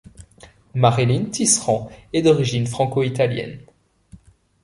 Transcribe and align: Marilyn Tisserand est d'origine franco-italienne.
Marilyn 0.73 1.25
Tisserand 1.25 1.91
est 2.11 2.23
d'origine 2.23 2.65
franco-italienne. 2.65 3.59